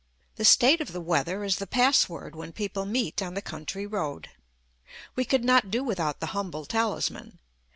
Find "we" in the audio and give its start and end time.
5.15-5.23